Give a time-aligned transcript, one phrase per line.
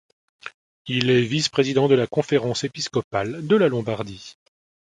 [0.87, 4.35] Il est vice-président de la Conférence épiscopale de la Lombardie.